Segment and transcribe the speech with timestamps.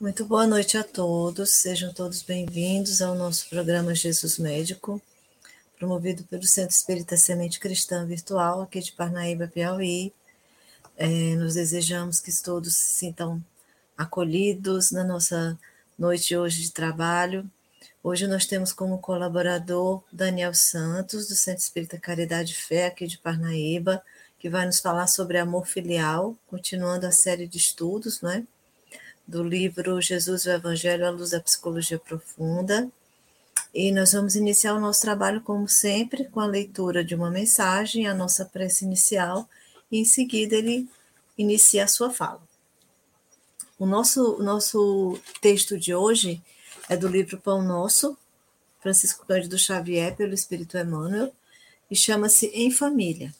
[0.00, 5.02] Muito boa noite a todos, sejam todos bem-vindos ao nosso programa Jesus Médico,
[5.78, 10.12] promovido pelo Centro Espírita Semente Cristã Virtual, aqui de Parnaíba, Piauí.
[10.96, 13.42] É, nos desejamos que todos se sintam
[13.96, 15.56] acolhidos na nossa
[15.96, 17.48] noite hoje de trabalho.
[18.02, 23.18] Hoje nós temos como colaborador Daniel Santos, do Centro Espírita Caridade e Fé, aqui de
[23.18, 24.02] Parnaíba,
[24.38, 28.42] que vai nos falar sobre amor filial, continuando a série de estudos, não é?
[29.28, 32.90] do livro Jesus o Evangelho à Luz da Psicologia Profunda.
[33.80, 38.08] E nós vamos iniciar o nosso trabalho, como sempre, com a leitura de uma mensagem,
[38.08, 39.48] a nossa prece inicial,
[39.88, 40.88] e em seguida ele
[41.38, 42.42] inicia a sua fala.
[43.78, 46.42] O nosso, nosso texto de hoje
[46.88, 48.18] é do livro Pão Nosso,
[48.80, 51.32] Francisco Cândido Xavier, pelo Espírito Emmanuel,
[51.88, 53.32] e chama-se Em Família.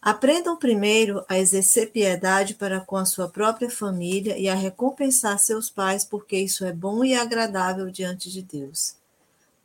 [0.00, 5.68] Aprendam primeiro a exercer piedade para com a sua própria família e a recompensar seus
[5.68, 8.96] pais, porque isso é bom e agradável diante de Deus.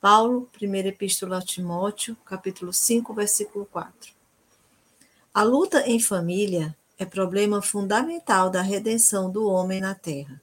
[0.04, 4.12] Paulo, 1 Epístola a Timóteo, capítulo 5, versículo 4.
[5.32, 10.42] A luta em família é problema fundamental da redenção do homem na terra.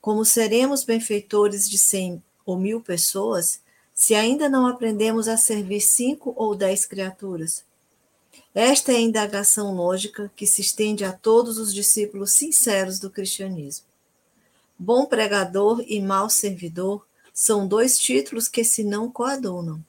[0.00, 3.60] Como seremos benfeitores de cem ou mil pessoas
[3.94, 7.64] se ainda não aprendemos a servir cinco ou dez criaturas?
[8.52, 13.86] Esta é a indagação lógica que se estende a todos os discípulos sinceros do cristianismo.
[14.76, 19.84] Bom pregador e mau servidor são dois títulos que se não coadunam.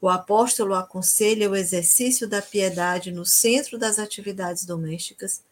[0.00, 5.42] O apóstolo aconselha o exercício da piedade no centro das atividades domésticas,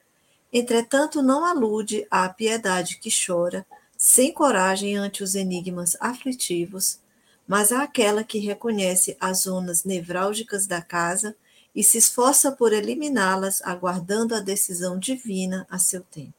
[0.51, 3.67] entretanto, não alude à piedade que chora,
[3.99, 6.99] sem coragem ante os enigmas aflitivos,
[7.47, 11.37] mas àquela que reconhece as zonas nevrálgicas da casa
[11.75, 16.33] e se esforça por eliminá-las, aguardando a decisão divina a seu tempo.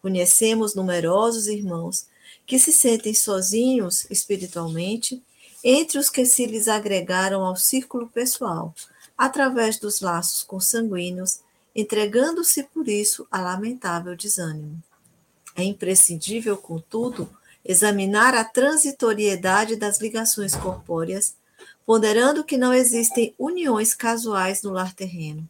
[0.00, 2.06] Conhecemos numerosos irmãos
[2.48, 5.22] que se sentem sozinhos espiritualmente
[5.62, 8.74] entre os que se lhes agregaram ao círculo pessoal,
[9.16, 11.40] através dos laços consanguíneos,
[11.76, 14.82] entregando-se por isso a lamentável desânimo.
[15.54, 17.28] É imprescindível, contudo,
[17.64, 21.36] examinar a transitoriedade das ligações corpóreas
[21.84, 25.48] ponderando que não existem uniões casuais no lar terreno.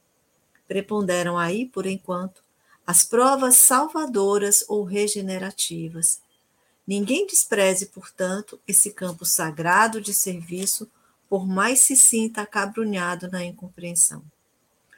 [0.68, 2.42] Preponderam aí, por enquanto,
[2.86, 6.20] as provas salvadoras ou regenerativas.
[6.88, 10.90] Ninguém despreze, portanto, esse campo sagrado de serviço,
[11.28, 14.24] por mais se sinta acabrunhado na incompreensão.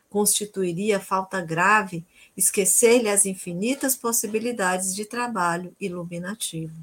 [0.09, 2.07] Constituiria falta grave
[2.37, 6.77] esquecer-lhe as infinitas possibilidades de trabalho iluminativo.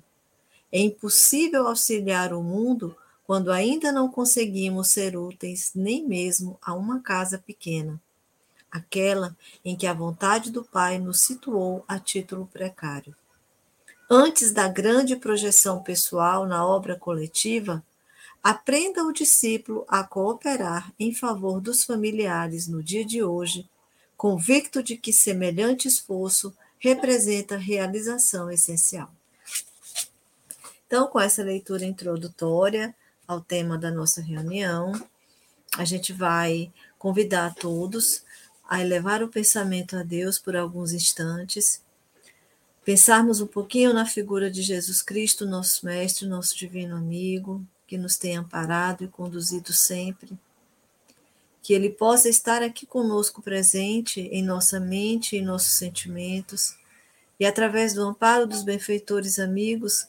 [0.69, 2.94] É impossível auxiliar o mundo
[3.25, 7.97] quando ainda não conseguimos ser úteis nem mesmo a uma casa pequena,
[8.69, 13.16] aquela em que a vontade do Pai nos situou a título precário.
[14.09, 17.84] Antes da grande projeção pessoal na obra coletiva,
[18.41, 23.69] aprenda o discípulo a cooperar em favor dos familiares no dia de hoje,
[24.16, 29.12] convicto de que semelhante esforço representa realização essencial.
[30.85, 32.95] Então, com essa leitura introdutória,
[33.28, 34.94] ao tema da nossa reunião.
[35.75, 38.24] A gente vai convidar todos
[38.68, 41.81] a elevar o pensamento a Deus por alguns instantes,
[42.88, 48.16] pensarmos um pouquinho na figura de Jesus Cristo, nosso Mestre, nosso Divino Amigo, que nos
[48.16, 50.40] tem amparado e conduzido sempre.
[51.62, 56.78] Que Ele possa estar aqui conosco presente em nossa mente e nossos sentimentos,
[57.38, 60.08] e através do amparo dos benfeitores amigos,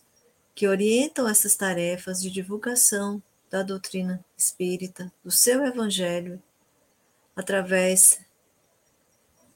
[0.54, 6.40] que orientam essas tarefas de divulgação da doutrina espírita, do seu evangelho,
[7.34, 8.20] através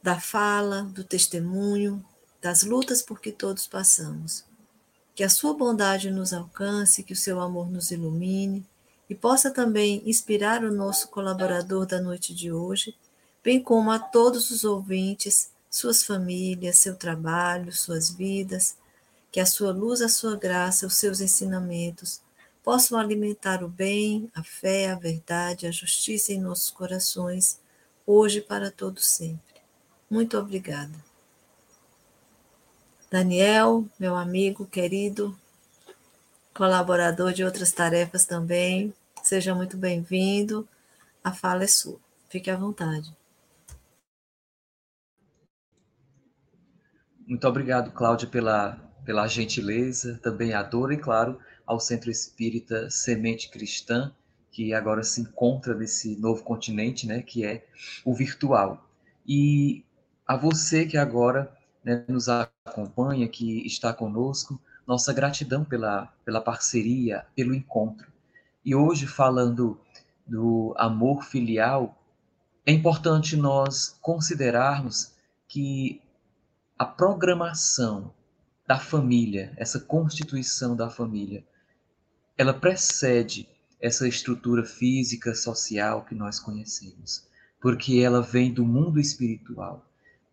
[0.03, 2.05] da fala, do testemunho,
[2.43, 4.45] das lutas por que todos passamos.
[5.15, 8.67] Que a sua bondade nos alcance, que o seu amor nos ilumine
[9.09, 12.97] e possa também inspirar o nosso colaborador da noite de hoje,
[13.45, 18.77] bem como a todos os ouvintes, suas famílias, seu trabalho, suas vidas,
[19.31, 22.21] que a sua luz, a sua graça, os seus ensinamentos
[22.63, 27.61] possam alimentar o bem, a fé, a verdade, a justiça em nossos corações,
[28.07, 29.61] hoje e para todo sempre.
[30.11, 31.12] Muito obrigada.
[33.13, 35.39] Daniel, meu amigo querido,
[36.55, 40.67] colaborador de outras tarefas também, seja muito bem-vindo.
[41.23, 42.01] A fala é sua.
[42.31, 43.15] Fique à vontade.
[47.27, 53.51] Muito obrigado, Cláudia, pela, pela gentileza, também a dor e, claro, ao Centro Espírita Semente
[53.51, 54.11] Cristã,
[54.51, 57.67] que agora se encontra nesse novo continente, né, que é
[58.07, 58.89] o virtual.
[59.27, 59.85] E
[60.27, 67.27] a você que agora né, nos acompanha, que está conosco, nossa gratidão pela, pela parceria,
[67.35, 68.11] pelo encontro.
[68.65, 69.81] E hoje, falando
[70.27, 71.99] do amor filial,
[72.65, 75.13] é importante nós considerarmos
[75.49, 76.01] que
[76.79, 78.13] a programação
[78.67, 81.45] da família, essa constituição da família,
[82.39, 83.49] ela precede
[83.81, 87.27] essa estrutura física, social que nós conhecemos,
[87.61, 89.85] porque ela vem do mundo espiritual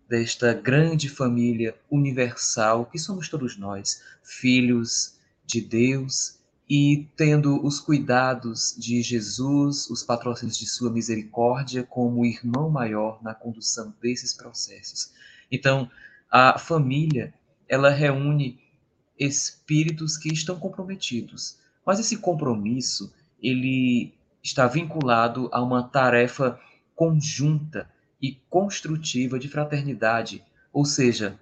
[0.09, 8.75] desta grande família universal que somos todos nós, filhos de Deus e tendo os cuidados
[8.75, 15.11] de Jesus, os patrocínios de sua misericórdia como irmão maior na condução desses processos.
[15.51, 15.89] Então,
[16.29, 17.31] a família,
[17.67, 18.59] ela reúne
[19.17, 26.59] espíritos que estão comprometidos, mas esse compromisso, ele está vinculado a uma tarefa
[26.95, 27.87] conjunta
[28.21, 30.43] e construtiva de fraternidade,
[30.73, 31.39] ou seja,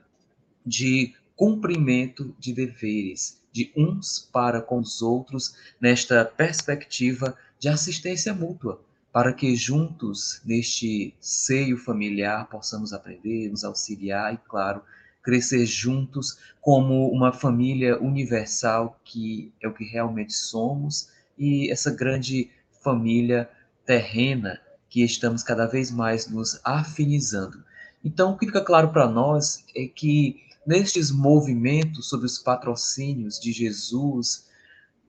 [0.65, 8.79] de cumprimento de deveres de uns para com os outros nesta perspectiva de assistência mútua,
[9.11, 14.81] para que juntos neste seio familiar possamos aprender, nos auxiliar e, claro,
[15.23, 22.49] crescer juntos como uma família universal que é o que realmente somos e essa grande
[22.83, 23.49] família
[23.85, 27.63] terrena que estamos cada vez mais nos afinizando.
[28.03, 33.51] Então, o que fica claro para nós é que nestes movimentos sobre os patrocínios de
[33.51, 34.47] Jesus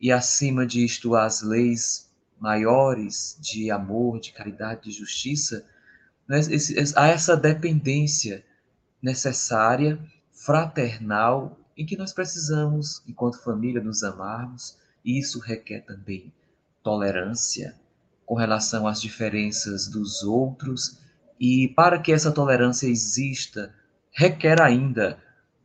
[0.01, 2.09] e acima disto as leis
[2.41, 5.65] maiores de amor, de caridade, de justiça,
[6.29, 6.41] né,
[6.95, 8.45] há essa dependência
[9.03, 9.99] necessária,
[10.33, 16.33] fraternal, em que nós precisamos, enquanto família, nos amarmos, e isso requer também
[16.83, 17.75] tolerância,
[18.29, 20.99] com relação às diferenças dos outros,
[21.41, 23.75] e para que essa tolerância exista,
[24.13, 25.19] requer ainda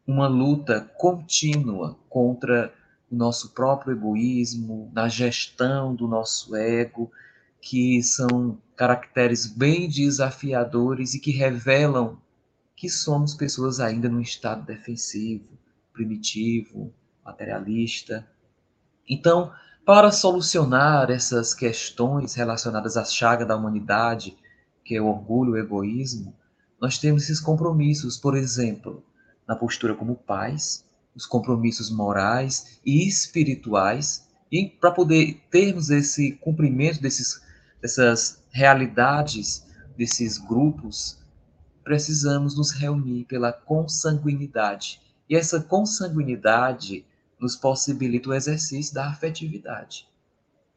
[0.08, 2.74] uma luta contínua contra
[3.12, 7.12] o nosso próprio egoísmo, na gestão do nosso ego,
[7.60, 12.18] que são caracteres bem desafiadores e que revelam
[12.78, 15.50] que somos pessoas ainda num estado defensivo,
[15.92, 16.94] primitivo,
[17.26, 18.26] materialista.
[19.08, 19.52] Então,
[19.86, 24.38] para solucionar essas questões relacionadas à chaga da humanidade,
[24.84, 26.34] que é o orgulho, o egoísmo,
[26.80, 29.04] nós temos esses compromissos, por exemplo,
[29.46, 37.02] na postura como pais, os compromissos morais e espirituais, e para poder termos esse cumprimento
[37.02, 37.42] desses,
[37.82, 39.66] dessas realidades,
[39.98, 41.20] desses grupos,
[41.84, 45.02] precisamos nos reunir pela consanguinidade.
[45.30, 47.06] E essa consanguinidade
[47.44, 50.08] nos possibilita o exercício da afetividade.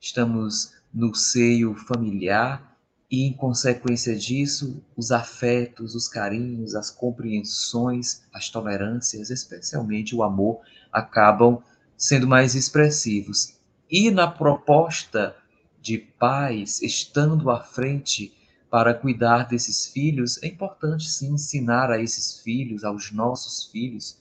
[0.00, 2.76] Estamos no seio familiar
[3.08, 10.60] e, em consequência disso, os afetos, os carinhos, as compreensões, as tolerâncias, especialmente o amor,
[10.92, 11.62] acabam
[11.96, 13.54] sendo mais expressivos.
[13.88, 15.36] E na proposta
[15.80, 18.35] de pais, estando à frente
[18.68, 24.18] para cuidar desses filhos, é importante sim ensinar a esses filhos, aos nossos filhos,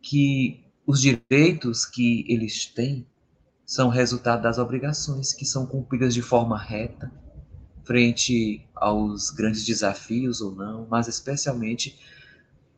[0.00, 3.04] que os direitos que eles têm
[3.64, 7.10] são resultado das obrigações que são cumpridas de forma reta,
[7.84, 11.98] frente aos grandes desafios ou não, mas especialmente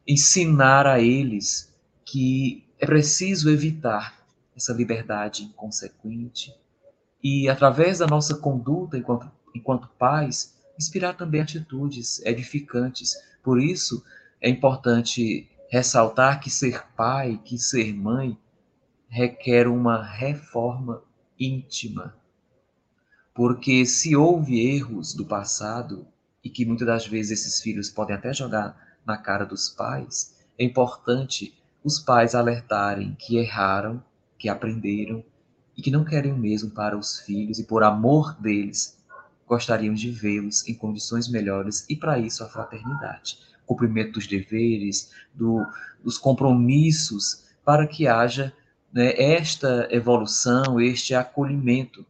[0.07, 1.71] ensinar a eles
[2.05, 6.55] que é preciso evitar essa liberdade inconsequente
[7.23, 13.15] e, através da nossa conduta enquanto, enquanto pais, inspirar também atitudes edificantes.
[13.43, 14.03] Por isso,
[14.41, 18.37] é importante ressaltar que ser pai, que ser mãe,
[19.09, 21.03] requer uma reforma
[21.39, 22.15] íntima.
[23.35, 26.07] Porque se houve erros do passado,
[26.43, 30.65] e que muitas das vezes esses filhos podem até jogar na cara dos pais, é
[30.65, 34.03] importante os pais alertarem que erraram,
[34.39, 35.23] que aprenderam
[35.77, 38.97] e que não querem o mesmo para os filhos e por amor deles
[39.47, 45.65] gostariam de vê-los em condições melhores e para isso a fraternidade cumprimento dos deveres, do,
[46.03, 48.53] dos compromissos, para que haja
[48.91, 52.05] né, esta evolução, este acolhimento.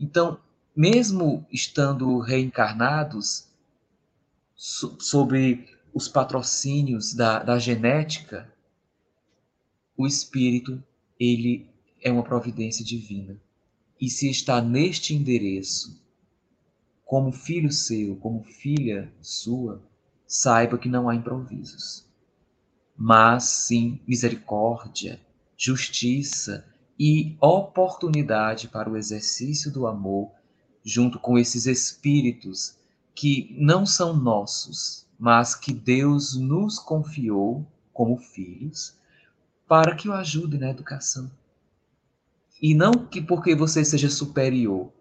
[0.00, 0.38] Então,
[0.74, 3.46] mesmo estando reencarnados,
[4.56, 8.50] so, sobre os patrocínios da, da genética,
[9.96, 10.82] o espírito
[11.20, 11.68] ele
[12.02, 13.40] é uma providência divina
[14.00, 16.02] E se está neste endereço,
[17.04, 19.80] como filho seu, como filha sua,
[20.34, 22.04] saiba que não há improvisos,
[22.96, 25.20] mas sim misericórdia,
[25.56, 26.66] justiça
[26.98, 30.32] e oportunidade para o exercício do amor
[30.84, 32.76] junto com esses espíritos
[33.14, 38.96] que não são nossos, mas que Deus nos confiou como filhos
[39.68, 41.30] para que o ajude na educação.
[42.60, 44.92] E não que porque você seja superior,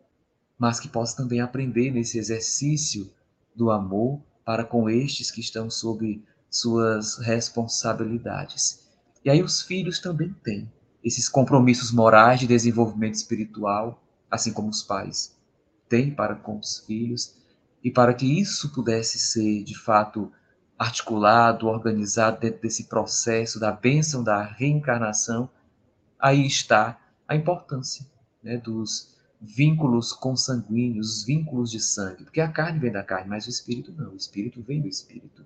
[0.60, 3.12] mas que possa também aprender nesse exercício
[3.56, 8.88] do amor para com estes que estão sob suas responsabilidades.
[9.24, 10.72] E aí os filhos também têm
[11.04, 15.36] esses compromissos morais de desenvolvimento espiritual, assim como os pais
[15.90, 17.36] têm para com os filhos,
[17.84, 20.32] e para que isso pudesse ser de fato
[20.78, 25.50] articulado, organizado dentro desse processo da bênção da reencarnação,
[26.20, 28.06] aí está a importância
[28.42, 29.12] né, dos
[29.44, 33.92] vínculos consanguíneos, os vínculos de sangue, porque a carne vem da carne, mas o espírito
[33.92, 35.46] não, o espírito vem do espírito.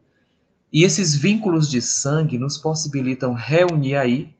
[0.72, 4.36] E esses vínculos de sangue nos possibilitam reunir aí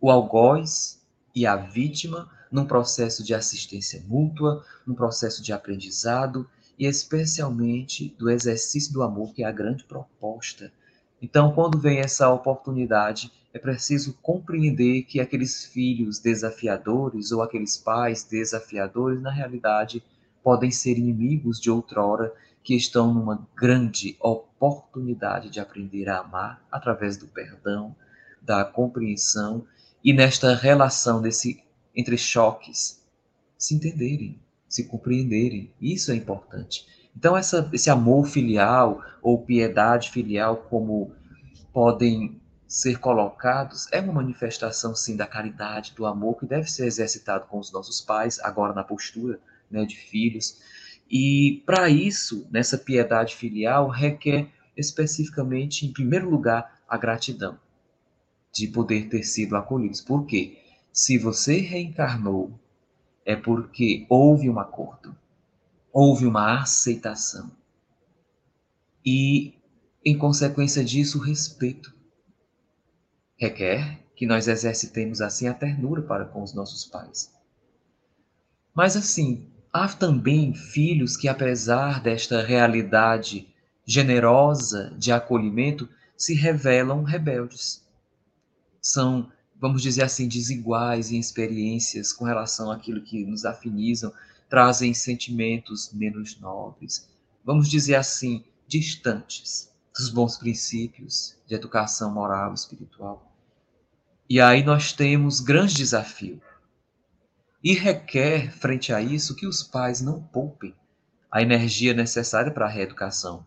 [0.00, 1.02] o algoz
[1.34, 8.30] e a vítima num processo de assistência mútua, num processo de aprendizado e especialmente do
[8.30, 10.72] exercício do amor, que é a grande proposta.
[11.20, 18.22] Então, quando vem essa oportunidade, é preciso compreender que aqueles filhos desafiadores ou aqueles pais
[18.22, 20.00] desafiadores, na realidade,
[20.44, 27.16] podem ser inimigos de outrora que estão numa grande oportunidade de aprender a amar através
[27.16, 27.96] do perdão,
[28.40, 29.66] da compreensão
[30.04, 31.60] e nesta relação desse
[31.94, 33.04] entre choques
[33.56, 34.38] se entenderem,
[34.68, 35.72] se compreenderem.
[35.80, 36.86] Isso é importante.
[37.16, 41.10] Então essa, esse amor filial ou piedade filial como
[41.72, 47.46] podem ser colocados é uma manifestação sim da caridade, do amor que deve ser exercitado
[47.46, 50.60] com os nossos pais agora na postura né, de filhos.
[51.10, 57.58] E para isso, nessa piedade filial requer especificamente, em primeiro lugar, a gratidão
[58.52, 60.00] de poder ter sido acolhidos.
[60.00, 60.58] Por quê?
[60.92, 62.58] Se você reencarnou,
[63.24, 65.16] é porque houve um acordo,
[65.92, 67.50] houve uma aceitação.
[69.04, 69.54] E,
[70.04, 71.97] em consequência disso, respeito.
[73.38, 77.32] Requer que nós exercitemos assim a ternura para com os nossos pais.
[78.74, 83.46] Mas assim, há também filhos que, apesar desta realidade
[83.86, 87.86] generosa de acolhimento, se revelam rebeldes.
[88.82, 89.30] São,
[89.60, 94.12] vamos dizer assim, desiguais em experiências com relação àquilo que nos afinizam,
[94.48, 97.08] trazem sentimentos menos nobres,
[97.44, 103.32] vamos dizer assim, distantes dos bons princípios de educação moral e espiritual.
[104.30, 106.40] E aí nós temos grande desafio.
[107.62, 110.74] E requer, frente a isso, que os pais não poupem
[111.30, 113.44] a energia necessária para a reeducação.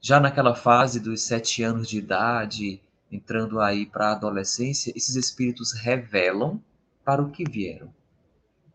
[0.00, 2.80] Já naquela fase dos sete anos de idade,
[3.12, 6.62] entrando aí para a adolescência, esses espíritos revelam
[7.04, 7.92] para o que vieram.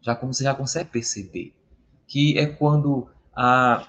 [0.01, 1.53] Já como você já consegue perceber,
[2.05, 3.87] que é quando a,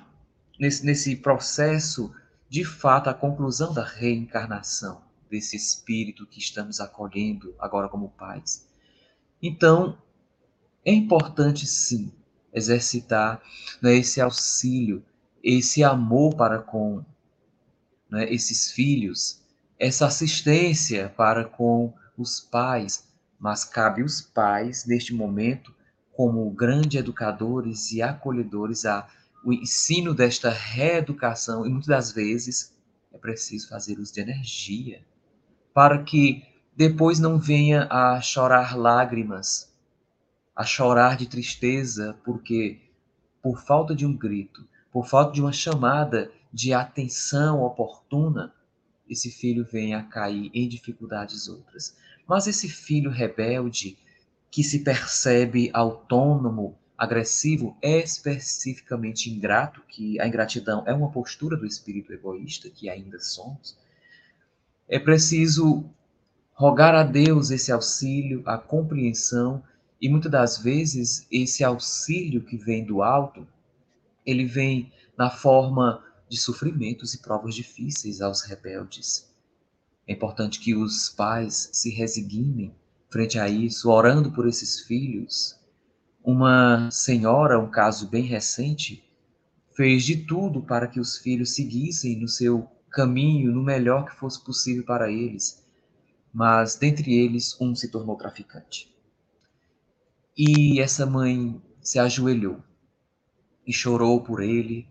[0.58, 2.10] nesse, nesse processo,
[2.48, 8.66] de fato, a conclusão da reencarnação desse espírito que estamos acolhendo agora como pais.
[9.42, 9.98] Então,
[10.84, 12.12] é importante sim
[12.52, 13.42] exercitar
[13.82, 15.04] né, esse auxílio,
[15.42, 17.04] esse amor para com
[18.08, 19.44] né, esses filhos
[19.78, 25.74] essa assistência para com os pais, mas cabe os pais, neste momento,
[26.12, 29.06] como grandes educadores e acolhedores, a,
[29.46, 32.74] o ensino desta reeducação, e muitas das vezes
[33.12, 35.04] é preciso fazer uso de energia,
[35.72, 36.44] para que
[36.76, 39.72] depois não venha a chorar lágrimas,
[40.54, 42.80] a chorar de tristeza, porque
[43.40, 48.52] por falta de um grito, por falta de uma chamada de atenção oportuna,
[49.08, 51.96] esse filho venha a cair em dificuldades outras.
[52.26, 53.96] Mas esse filho rebelde,
[54.50, 61.66] que se percebe autônomo, agressivo, é especificamente ingrato, que a ingratidão é uma postura do
[61.66, 63.76] espírito egoísta, que ainda somos,
[64.88, 65.84] é preciso
[66.54, 69.62] rogar a Deus esse auxílio, a compreensão,
[70.00, 73.46] e muitas das vezes esse auxílio que vem do alto,
[74.24, 79.30] ele vem na forma de sofrimentos e provas difíceis aos rebeldes.
[80.06, 82.74] É importante que os pais se resignem
[83.08, 85.55] frente a isso, orando por esses filhos.
[86.26, 89.08] Uma senhora, um caso bem recente,
[89.76, 94.42] fez de tudo para que os filhos seguissem no seu caminho, no melhor que fosse
[94.42, 95.64] possível para eles,
[96.34, 98.92] mas dentre eles um se tornou traficante.
[100.36, 102.60] E essa mãe se ajoelhou
[103.64, 104.88] e chorou por ele,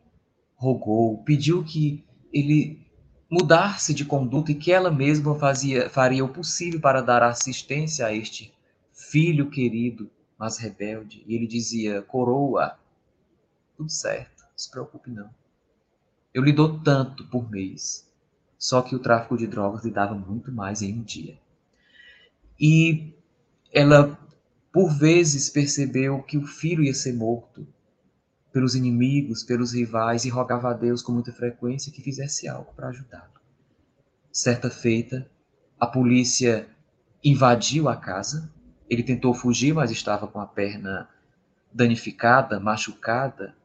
[0.56, 2.02] rogou, pediu que
[2.32, 2.80] ele
[3.30, 8.16] mudasse de conduta e que ela mesma fazia, faria o possível para dar assistência a
[8.16, 8.54] este
[8.94, 11.24] filho querido, mas rebelde.
[11.28, 12.78] E ele dizia: Coroa,
[13.78, 15.30] tudo certo, não se preocupe não.
[16.34, 18.06] Eu lhe dou tanto por mês.
[18.58, 21.38] Só que o tráfico de drogas lhe dava muito mais em um dia.
[22.60, 23.14] E
[23.72, 24.18] ela,
[24.72, 27.68] por vezes, percebeu que o filho ia ser morto
[28.52, 32.88] pelos inimigos, pelos rivais, e rogava a Deus com muita frequência que fizesse algo para
[32.88, 33.34] ajudá-lo.
[34.32, 35.30] Certa feita,
[35.78, 36.68] a polícia
[37.24, 38.50] invadiu a casa.
[38.90, 41.10] Ele tentou fugir, mas estava com a perna
[41.74, 43.56] danificada, machucada,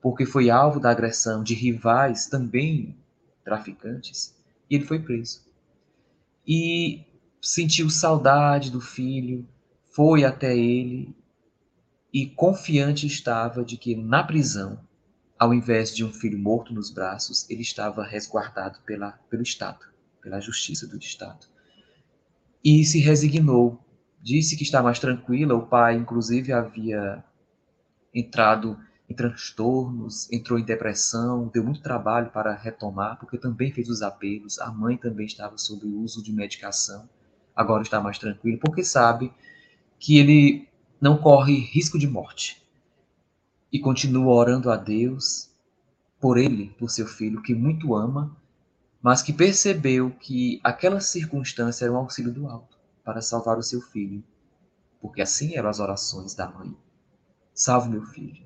[0.00, 2.96] porque foi alvo da agressão de rivais também
[3.44, 4.34] traficantes,
[4.70, 5.44] e ele foi preso.
[6.46, 7.04] E
[7.40, 9.48] sentiu saudade do filho,
[9.88, 11.14] foi até ele
[12.12, 14.80] e confiante estava de que na prisão,
[15.38, 19.84] ao invés de um filho morto nos braços, ele estava resguardado pela, pelo Estado,
[20.22, 21.46] pela justiça do Estado.
[22.64, 23.78] E se resignou,
[24.26, 25.54] disse que está mais tranquila.
[25.54, 27.22] O pai, inclusive, havia
[28.12, 28.76] entrado
[29.08, 34.58] em transtornos, entrou em depressão, deu muito trabalho para retomar, porque também fez os apelos.
[34.58, 37.08] A mãe também estava sob o uso de medicação,
[37.54, 39.32] agora está mais tranquilo, porque sabe
[39.96, 40.68] que ele
[41.00, 42.60] não corre risco de morte.
[43.72, 45.50] E continua orando a Deus
[46.20, 48.36] por ele, por seu filho, que muito ama,
[49.00, 52.75] mas que percebeu que aquela circunstância era um auxílio do alto
[53.06, 54.20] para salvar o seu filho,
[55.00, 56.76] porque assim eram as orações da mãe.
[57.54, 58.44] Salve meu filho.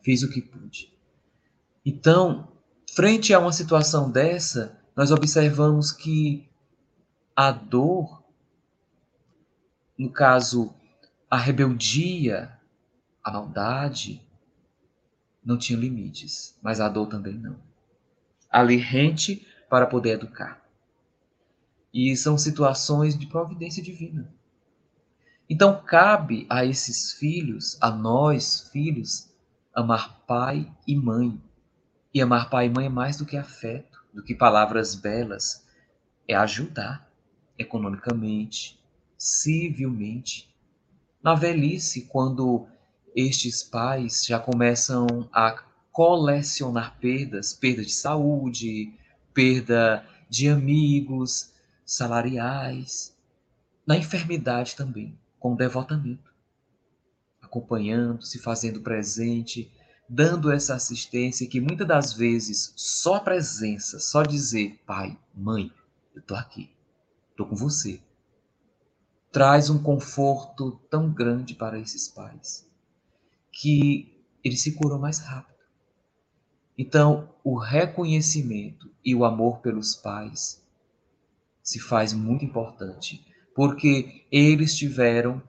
[0.00, 0.96] Fiz o que pude.
[1.84, 2.52] Então,
[2.94, 6.48] frente a uma situação dessa, nós observamos que
[7.34, 8.22] a dor,
[9.98, 10.72] no caso
[11.28, 12.56] a rebeldia,
[13.24, 14.24] a maldade
[15.44, 17.56] não tinham limites, mas a dor também não.
[18.48, 20.61] Ali rente para poder educar.
[21.92, 24.32] E são situações de providência divina.
[25.48, 29.30] Então cabe a esses filhos, a nós, filhos,
[29.74, 31.40] amar pai e mãe.
[32.14, 35.66] E amar pai e mãe é mais do que afeto, do que palavras belas,
[36.26, 37.10] é ajudar
[37.58, 38.78] economicamente,
[39.16, 40.52] civilmente,
[41.22, 42.66] na velhice, quando
[43.14, 48.92] estes pais já começam a colecionar perdas, perda de saúde,
[49.32, 51.51] perda de amigos,
[51.92, 53.14] salariais,
[53.86, 56.32] na enfermidade também, com devotamento,
[57.42, 59.70] acompanhando, se fazendo presente,
[60.08, 65.70] dando essa assistência que muitas das vezes só a presença, só dizer pai, mãe,
[66.14, 66.70] eu tô aqui,
[67.36, 68.00] tô com você,
[69.30, 72.66] traz um conforto tão grande para esses pais
[73.50, 75.52] que eles se curam mais rápido.
[76.78, 80.61] Então, o reconhecimento e o amor pelos pais
[81.62, 85.42] se faz muito importante, porque eles tiveram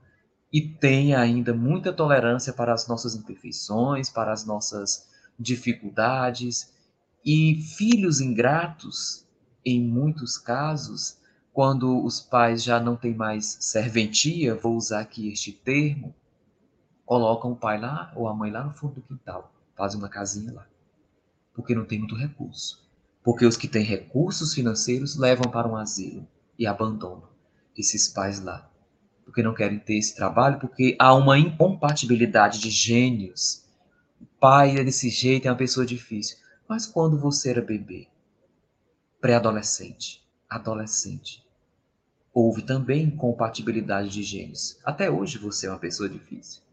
[0.52, 6.71] e têm ainda muita tolerância para as nossas imperfeições, para as nossas dificuldades,
[7.26, 9.26] e filhos ingratos,
[9.65, 11.17] em muitos casos,
[11.54, 16.13] quando os pais já não têm mais serventia, vou usar aqui este termo,
[17.06, 20.52] colocam o pai lá ou a mãe lá no fundo do quintal, fazem uma casinha
[20.52, 20.67] lá,
[21.54, 22.83] porque não tem muito recurso.
[23.23, 26.27] Porque os que têm recursos financeiros levam para um asilo
[26.59, 27.29] e abandonam
[27.77, 28.69] esses pais lá,
[29.25, 33.63] porque não querem ter esse trabalho, porque há uma incompatibilidade de gênios.
[34.21, 36.38] O pai é desse jeito, é uma pessoa difícil.
[36.67, 38.07] Mas quando você era bebê,
[39.19, 41.43] pré-adolescente, adolescente,
[42.33, 44.79] Houve também incompatibilidade de genes.
[44.83, 46.63] Até hoje você é uma pessoa difícil.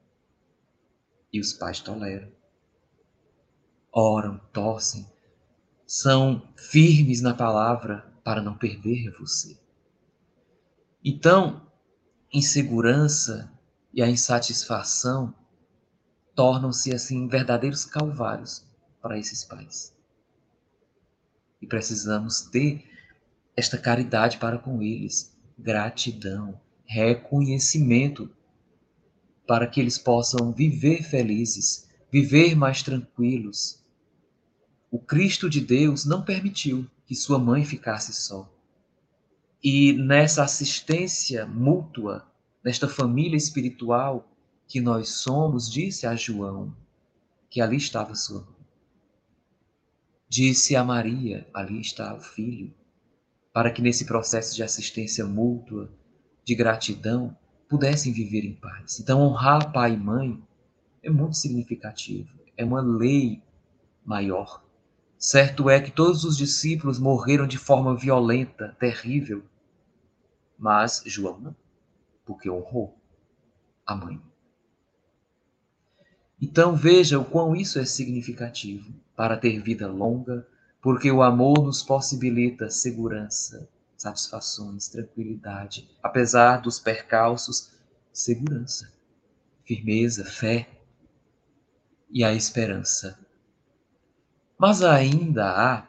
[1.31, 2.29] E os pais toleram.
[3.93, 5.07] Oram, torcem,
[5.93, 9.59] são firmes na palavra para não perder você.
[11.05, 11.67] Então,
[12.33, 13.51] insegurança
[13.93, 15.35] e a insatisfação
[16.33, 18.65] tornam-se assim verdadeiros calvários
[19.03, 19.93] para esses pais.
[21.61, 22.89] E precisamos ter
[23.57, 28.31] esta caridade para com eles, gratidão, reconhecimento,
[29.45, 33.80] para que eles possam viver felizes, viver mais tranquilos.
[34.91, 38.51] O Cristo de Deus não permitiu que sua mãe ficasse só.
[39.63, 42.27] E nessa assistência mútua,
[42.65, 44.29] nesta família espiritual
[44.67, 46.75] que nós somos, disse a João
[47.49, 48.61] que ali estava sua mãe.
[50.29, 52.73] Disse a Maria, ali está o filho
[53.53, 55.91] para que nesse processo de assistência mútua,
[56.45, 57.37] de gratidão,
[57.69, 59.01] pudessem viver em paz.
[59.01, 60.43] Então, honrar pai e mãe
[61.03, 63.43] é muito significativo, é uma lei
[64.05, 64.63] maior.
[65.23, 69.45] Certo é que todos os discípulos morreram de forma violenta, terrível,
[70.59, 71.57] mas João não,
[72.25, 72.99] porque honrou
[73.85, 74.19] a mãe.
[76.41, 80.49] Então veja o quão isso é significativo para ter vida longa,
[80.81, 87.73] porque o amor nos possibilita segurança, satisfações, tranquilidade, apesar dos percalços,
[88.11, 88.91] segurança,
[89.67, 90.67] firmeza, fé
[92.09, 93.19] e a esperança.
[94.61, 95.87] Mas ainda há,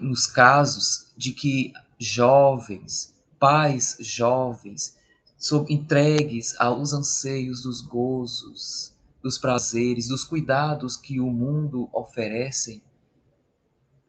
[0.00, 4.96] nos casos de que jovens, pais jovens,
[5.36, 12.80] sob entregues aos anseios dos gozos, dos prazeres, dos cuidados que o mundo oferecem,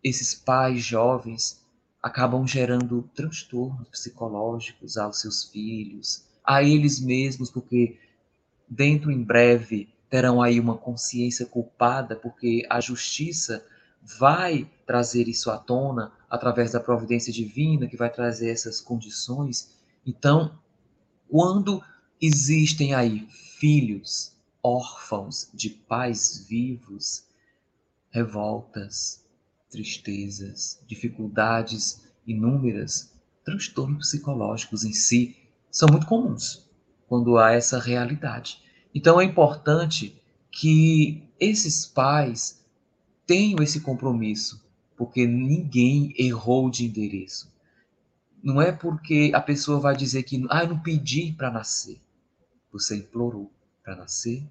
[0.03, 1.65] esses pais jovens
[1.99, 7.97] acabam gerando transtornos psicológicos aos seus filhos, a eles mesmos, porque
[8.69, 13.65] dentro em breve terão aí uma consciência culpada, porque a justiça
[14.01, 19.75] vai trazer isso à tona através da providência divina, que vai trazer essas condições.
[20.05, 20.57] Então,
[21.27, 21.83] quando
[22.21, 23.27] existem aí
[23.59, 27.23] filhos órfãos de pais vivos,
[28.09, 29.23] revoltas,
[29.69, 35.35] tristezas, dificuldades inúmeras, transtornos psicológicos em si
[35.71, 36.67] são muito comuns
[37.07, 38.61] quando há essa realidade.
[38.93, 40.15] Então é importante
[40.51, 42.58] que esses pais
[43.29, 47.53] tenham esse compromisso, porque ninguém errou de endereço.
[48.41, 52.01] Não é porque a pessoa vai dizer que ah, eu não pedi para nascer.
[52.73, 54.43] Você implorou para nascer.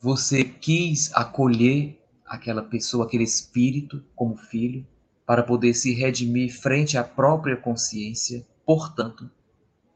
[0.00, 4.86] Você quis acolher aquela pessoa, aquele espírito como filho,
[5.26, 8.46] para poder se redimir frente à própria consciência.
[8.64, 9.28] Portanto,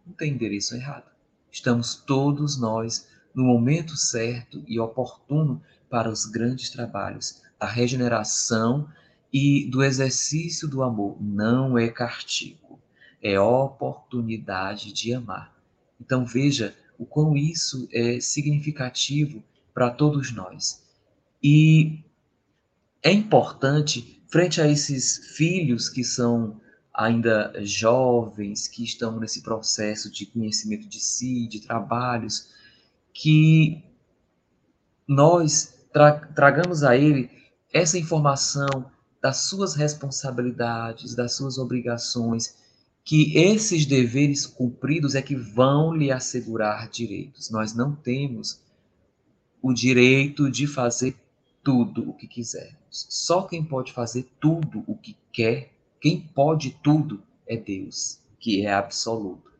[0.05, 1.09] não tem endereço errado.
[1.48, 8.88] Estamos todos nós no momento certo e oportuno para os grandes trabalhos da regeneração
[9.33, 11.16] e do exercício do amor.
[11.20, 12.81] Não é castigo,
[13.22, 15.57] é oportunidade de amar.
[16.01, 20.83] Então veja o quão isso é significativo para todos nós.
[21.40, 22.01] E
[23.01, 26.61] é importante, frente a esses filhos que são
[26.92, 32.48] ainda jovens, que estão nesse processo de conhecimento de si, de trabalhos,
[33.14, 33.85] que
[35.07, 37.42] nós tra tragamos a ele
[37.73, 42.57] essa informação das suas responsabilidades, das suas obrigações,
[43.05, 47.51] que esses deveres cumpridos é que vão lhe assegurar direitos.
[47.51, 48.61] Nós não temos
[49.61, 51.17] o direito de fazer
[51.63, 53.07] tudo o que quisermos.
[53.09, 58.73] Só quem pode fazer tudo o que quer, quem pode tudo é Deus, que é
[58.73, 59.51] absoluto.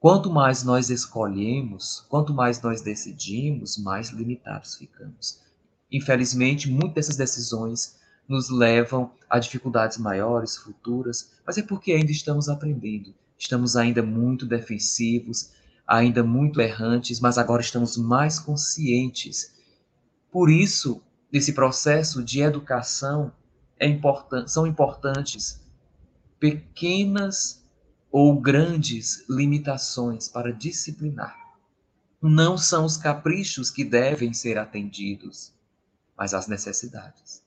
[0.00, 5.40] Quanto mais nós escolhemos, quanto mais nós decidimos, mais limitados ficamos.
[5.90, 7.96] Infelizmente, muitas dessas decisões
[8.28, 13.14] nos levam a dificuldades maiores, futuras, mas é porque ainda estamos aprendendo.
[13.38, 15.52] Estamos ainda muito defensivos,
[15.86, 19.54] ainda muito errantes, mas agora estamos mais conscientes.
[20.30, 23.32] Por isso, nesse processo de educação,
[23.78, 25.60] é important, são importantes
[26.40, 27.64] pequenas
[28.10, 31.36] ou grandes limitações para disciplinar.
[32.20, 35.52] Não são os caprichos que devem ser atendidos,
[36.16, 37.42] mas as necessidades.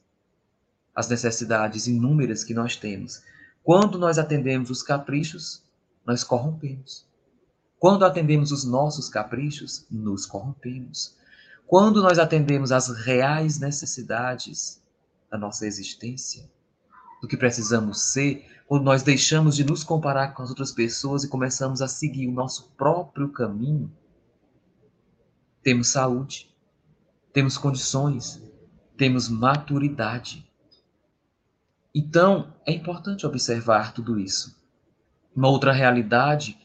[0.96, 3.22] As necessidades inúmeras que nós temos.
[3.64, 5.64] Quando nós atendemos os caprichos,
[6.06, 7.08] nós corrompemos.
[7.78, 11.16] Quando atendemos os nossos caprichos, nos corrompemos.
[11.66, 14.82] Quando nós atendemos às reais necessidades
[15.30, 16.50] da nossa existência,
[17.22, 21.28] do que precisamos ser, quando nós deixamos de nos comparar com as outras pessoas e
[21.28, 23.92] começamos a seguir o nosso próprio caminho,
[25.62, 26.54] temos saúde,
[27.32, 28.42] temos condições,
[29.00, 30.46] temos maturidade.
[31.96, 34.62] Então, é importante observar tudo isso.
[35.34, 36.60] Uma outra realidade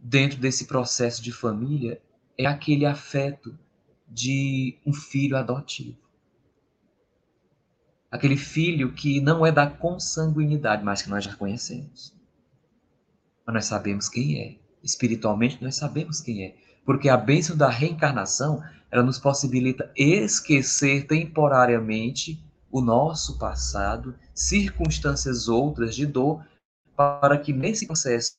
[0.00, 2.00] dentro desse processo de família
[2.38, 3.56] é aquele afeto
[4.08, 5.98] de um filho adotivo.
[8.10, 12.16] Aquele filho que não é da consanguinidade, mas que nós já conhecemos.
[13.44, 14.56] Mas nós sabemos quem é.
[14.82, 16.56] Espiritualmente, nós sabemos quem é.
[16.86, 25.94] Porque a bênção da reencarnação, ela nos possibilita esquecer temporariamente o nosso passado, circunstâncias outras
[25.94, 26.44] de dor,
[26.96, 28.36] para que nesse processo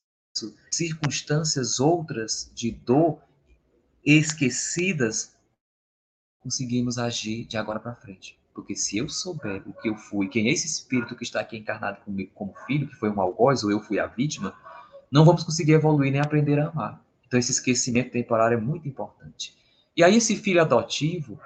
[0.71, 3.19] circunstâncias outras de dor
[4.05, 5.35] esquecidas,
[6.39, 8.39] conseguimos agir de agora para frente.
[8.53, 11.57] Porque se eu souber o que eu fui, quem é esse espírito que está aqui
[11.57, 14.53] encarnado comigo como filho, que foi um algoz, ou eu fui a vítima,
[15.11, 17.03] não vamos conseguir evoluir nem aprender a amar.
[17.25, 19.55] Então, esse esquecimento temporário é muito importante.
[19.99, 21.37] E aí, esse filho adotivo,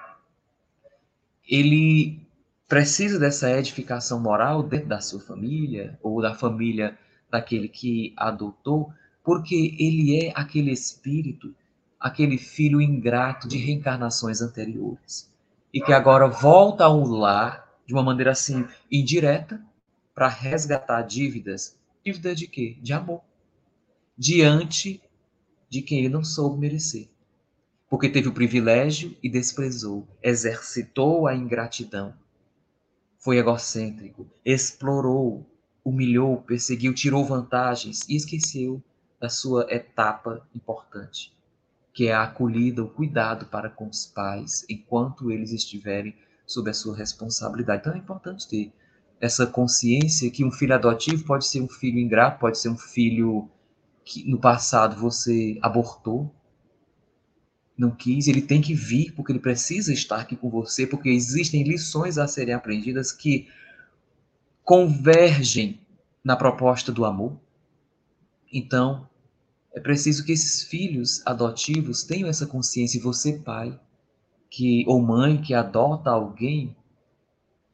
[1.49, 2.21] ele
[2.67, 6.95] precisa dessa edificação moral dentro da sua família, ou da família
[7.31, 11.55] daquele que adotou, porque ele é aquele espírito,
[11.99, 15.33] aquele filho ingrato de reencarnações anteriores,
[15.73, 19.59] e que agora volta ao lar de uma maneira assim indireta
[20.13, 21.75] para resgatar dívidas.
[22.05, 22.77] Dívida de quê?
[22.83, 23.21] De amor.
[24.15, 25.01] Diante
[25.67, 27.09] de quem ele não soube merecer.
[27.93, 32.11] Porque teve o privilégio e desprezou, exercitou a ingratidão,
[33.19, 35.47] foi egocêntrico, explorou,
[35.85, 38.81] humilhou, perseguiu, tirou vantagens e esqueceu
[39.21, 41.37] da sua etapa importante,
[41.93, 46.15] que é a acolhida, o cuidado para com os pais enquanto eles estiverem
[46.47, 47.81] sob a sua responsabilidade.
[47.81, 48.73] Então é importante ter
[49.21, 53.47] essa consciência que um filho adotivo pode ser um filho ingrato, pode ser um filho
[54.03, 56.33] que no passado você abortou,
[57.77, 61.63] não quis, ele tem que vir porque ele precisa estar aqui com você, porque existem
[61.63, 63.47] lições a serem aprendidas que
[64.63, 65.79] convergem
[66.23, 67.37] na proposta do amor.
[68.51, 69.07] Então,
[69.73, 73.77] é preciso que esses filhos adotivos tenham essa consciência, e você, pai,
[74.49, 76.75] que ou mãe que adota alguém,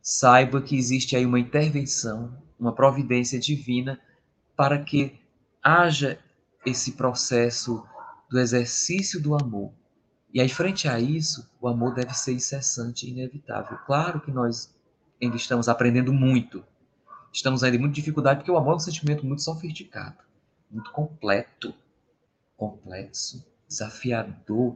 [0.02, 4.00] saiba que existe aí uma intervenção, uma providência divina
[4.56, 5.20] para que
[5.62, 6.18] haja
[6.66, 7.84] esse processo
[8.30, 9.74] do exercício do amor.
[10.34, 13.78] E aí, frente a isso, o amor deve ser incessante e inevitável.
[13.86, 14.74] Claro que nós
[15.22, 16.64] ainda estamos aprendendo muito.
[17.34, 20.18] Estamos ainda em muita dificuldade, porque o amor é um sentimento muito sofisticado,
[20.70, 21.74] muito completo,
[22.56, 24.76] complexo, desafiador,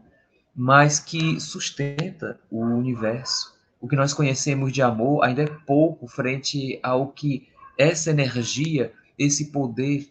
[0.56, 3.54] mas que sustenta o universo.
[3.82, 9.52] O que nós conhecemos de amor ainda é pouco frente ao que essa energia, esse
[9.52, 10.10] poder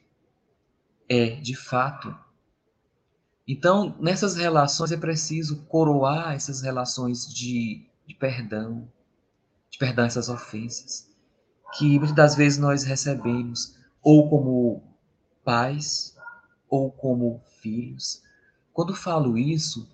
[1.08, 2.14] é de fato.
[3.52, 8.90] Então, nessas relações é preciso coroar essas relações de, de perdão,
[9.70, 11.06] de perdão essas ofensas,
[11.76, 14.82] que muitas das vezes nós recebemos ou como
[15.44, 16.16] pais
[16.66, 18.22] ou como filhos.
[18.72, 19.86] Quando falo isso,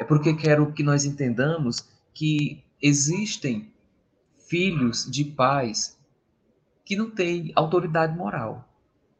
[0.00, 3.72] é porque quero que nós entendamos que existem
[4.48, 5.96] filhos de pais
[6.84, 8.68] que não têm autoridade moral,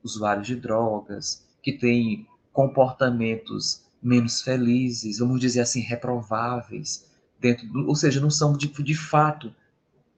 [0.02, 7.96] usuários de drogas, que têm comportamentos menos felizes, vamos dizer assim, reprováveis, dentro do, ou
[7.96, 9.54] seja, não são de, de fato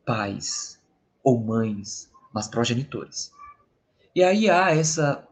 [0.05, 0.81] pais
[1.23, 3.33] ou mães, mas progenitores.
[4.15, 5.27] E aí há essa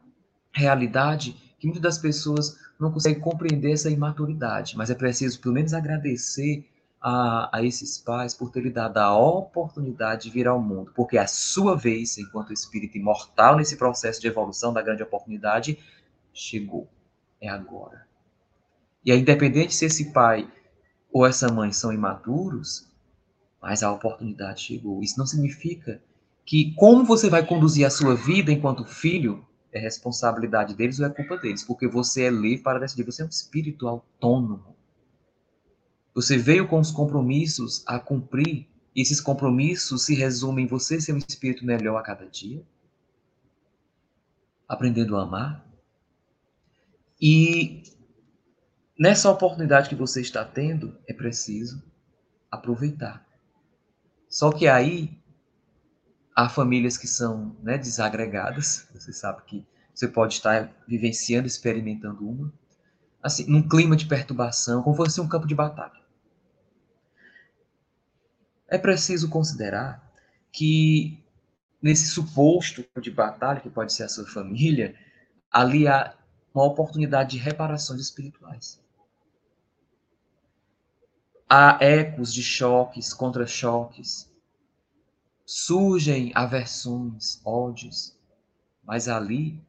[0.52, 5.72] realidade que muitas das pessoas não consegue compreender essa imaturidade, mas é preciso pelo menos
[5.72, 6.68] agradecer
[7.00, 11.26] a, a, esses pais por terem dado a oportunidade de vir ao mundo, porque a
[11.26, 15.78] sua vez, enquanto espírito imortal nesse processo de evolução da grande oportunidade,
[16.32, 16.88] chegou.
[17.40, 18.06] É agora.
[19.04, 20.50] E é independente se esse pai
[21.12, 22.88] ou essa mãe são imaturos,
[23.60, 25.02] mas a oportunidade chegou.
[25.02, 26.02] Isso não significa
[26.44, 31.10] que como você vai conduzir a sua vida enquanto filho é responsabilidade deles ou é
[31.10, 34.76] culpa deles, porque você é livre para decidir, você é um espírito autônomo.
[36.14, 41.12] Você veio com os compromissos a cumprir, e esses compromissos se resumem em você ser
[41.12, 42.62] um espírito melhor a cada dia,
[44.68, 45.66] aprendendo a amar.
[47.20, 47.82] E
[48.98, 51.82] nessa oportunidade que você está tendo, é preciso
[52.50, 53.26] aproveitar.
[54.28, 55.22] Só que aí
[56.34, 62.52] Há famílias que são né, desagregadas, você sabe que você pode estar vivenciando, experimentando uma,
[63.22, 66.02] assim, num clima de perturbação, como fosse um campo de batalha.
[68.66, 70.12] É preciso considerar
[70.50, 71.22] que
[71.80, 74.96] nesse suposto de batalha, que pode ser a sua família,
[75.52, 76.16] ali há
[76.52, 78.80] uma oportunidade de reparações espirituais.
[81.56, 84.28] Há ecos de choques, contra-choques,
[85.46, 88.18] surgem aversões, ódios,
[88.82, 89.62] mas ali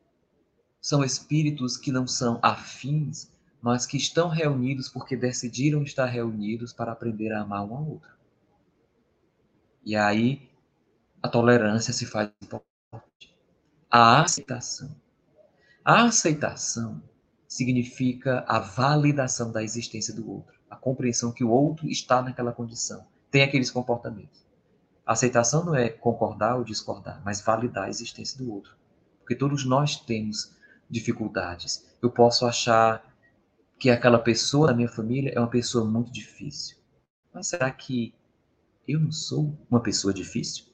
[0.82, 3.30] são espíritos que não são afins,
[3.62, 8.18] mas que estão reunidos porque decidiram estar reunidos para aprender a amar um ao outro.
[9.84, 10.50] E aí
[11.22, 13.38] a tolerância se faz importante.
[13.92, 14.96] A aceitação.
[15.84, 17.00] A aceitação
[17.48, 20.55] significa a validação da existência do outro,
[20.86, 24.46] compreensão que o outro está naquela condição, tem aqueles comportamentos.
[25.04, 28.76] A aceitação não é concordar ou discordar, mas validar a existência do outro.
[29.18, 30.56] Porque todos nós temos
[30.88, 31.84] dificuldades.
[32.04, 33.04] Eu posso achar
[33.80, 36.78] que aquela pessoa da minha família é uma pessoa muito difícil.
[37.34, 38.14] Mas será que
[38.88, 40.66] eu não sou uma pessoa difícil?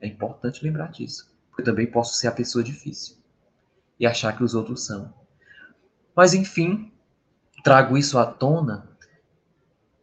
[0.00, 1.28] É importante lembrar disso.
[1.48, 3.16] Porque eu também posso ser a pessoa difícil
[3.98, 5.12] e achar que os outros são.
[6.14, 6.92] Mas, enfim,
[7.64, 8.96] trago isso à tona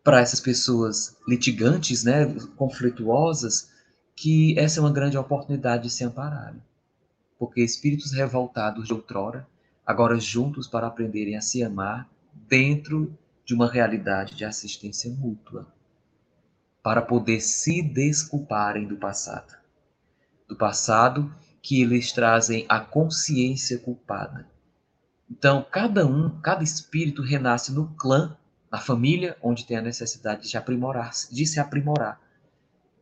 [0.05, 3.71] para essas pessoas litigantes, né, conflituosas,
[4.15, 6.61] que essa é uma grande oportunidade de se ampararem.
[7.39, 9.47] Porque espíritos revoltados de outrora,
[9.83, 12.07] agora juntos para aprenderem a se amar
[12.47, 15.67] dentro de uma realidade de assistência mútua,
[16.83, 19.57] para poder se desculparem do passado.
[20.47, 24.47] Do passado que eles trazem a consciência culpada.
[25.27, 28.37] Então, cada um, cada espírito renasce no clã,
[28.75, 32.19] na família, onde tem a necessidade de aprimorar, de se aprimorar.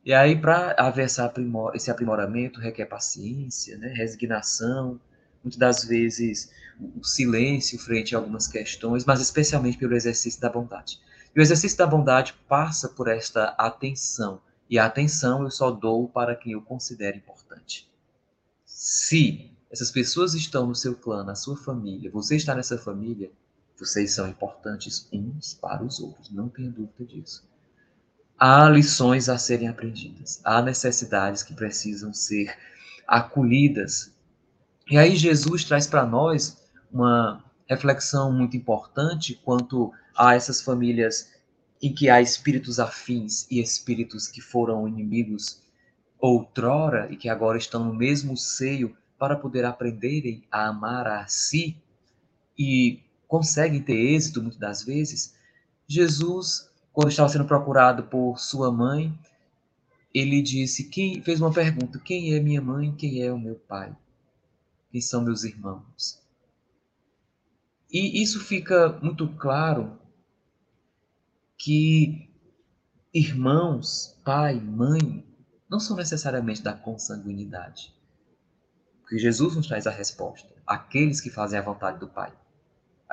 [0.06, 3.88] E aí, para haver aprimor, esse aprimoramento, requer paciência, né?
[3.88, 5.02] resignação,
[5.44, 6.52] muitas das vezes
[6.96, 11.00] o silêncio frente a algumas questões, mas especialmente pelo exercício da bondade.
[11.36, 16.08] E o exercício da bondade passa por esta atenção, e a atenção eu só dou
[16.08, 17.92] para quem eu considero importante.
[18.64, 23.32] Se essas pessoas estão no seu clã, na sua família, você está nessa família,
[23.78, 27.44] vocês são importantes uns para os outros, não tenha dúvida disso
[28.38, 32.54] há lições a serem aprendidas, há necessidades que precisam ser
[33.08, 34.14] acolhidas.
[34.90, 41.32] E aí Jesus traz para nós uma reflexão muito importante quanto a essas famílias
[41.82, 45.62] em que há espíritos afins e espíritos que foram inimigos
[46.20, 51.78] outrora e que agora estão no mesmo seio para poder aprenderem a amar a si
[52.58, 53.02] e
[53.34, 55.34] conseguem ter êxito muitas das vezes.
[55.88, 59.12] Jesus quando estava sendo procurado por sua mãe,
[60.14, 62.96] ele disse, quem fez uma pergunta: quem é minha mãe?
[62.96, 63.92] Quem é o meu pai?
[64.92, 66.22] Quem são meus irmãos?
[67.92, 70.00] E isso fica muito claro
[71.58, 72.30] que
[73.12, 75.26] irmãos, pai, mãe,
[75.68, 77.92] não são necessariamente da consanguinidade.
[79.02, 80.54] Porque Jesus nos traz a resposta.
[80.68, 82.32] Aqueles que fazem a vontade do Pai.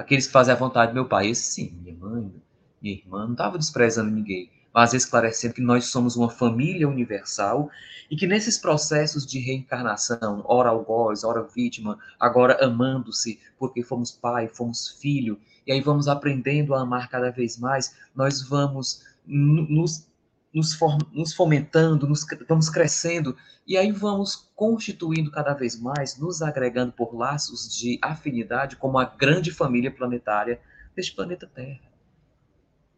[0.00, 1.28] Aqueles que fazem a vontade do meu Pai.
[1.28, 2.32] Esse sim, minha mãe,
[2.80, 7.70] minha irmã, não estava desprezando ninguém, mas esclarecendo que nós somos uma família universal
[8.10, 14.48] e que nesses processos de reencarnação, ora algoz, ora vítima, agora amando-se, porque fomos pai,
[14.48, 20.06] fomos filho, e aí vamos aprendendo a amar cada vez mais, nós vamos nos,
[20.52, 20.78] nos,
[21.12, 23.36] nos fomentando, nos, vamos crescendo,
[23.66, 29.04] e aí vamos constituindo cada vez mais, nos agregando por laços de afinidade como a
[29.04, 30.60] grande família planetária
[30.94, 31.90] deste planeta Terra.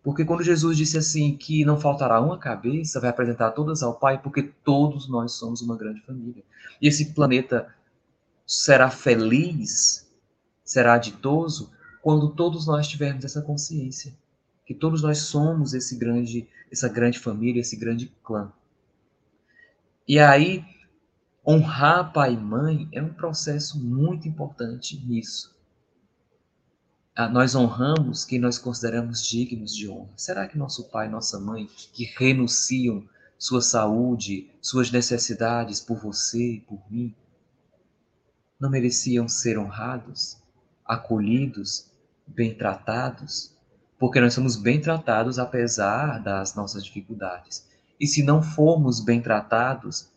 [0.03, 4.21] Porque quando Jesus disse assim que não faltará uma cabeça, vai apresentar todas ao Pai,
[4.21, 6.43] porque todos nós somos uma grande família.
[6.81, 7.73] E esse planeta
[8.45, 10.11] será feliz,
[10.65, 11.71] será ditoso,
[12.03, 14.13] quando todos nós tivermos essa consciência,
[14.65, 18.53] que todos nós somos esse grande, essa grande família, esse grande clã.
[20.07, 20.65] E aí,
[21.47, 25.53] honrar pai e mãe é um processo muito importante nisso
[27.31, 30.11] nós honramos quem nós consideramos dignos de honra?
[30.17, 33.07] Será que nosso pai e nossa mãe, que renunciam
[33.39, 37.15] sua saúde, suas necessidades por você, por mim,
[38.59, 40.39] não mereciam ser honrados,
[40.85, 41.91] acolhidos,
[42.27, 43.52] bem tratados?
[44.03, 47.69] Porque nós somos bem tratados apesar das nossas dificuldades.
[48.01, 50.09] E se não formos bem tratados,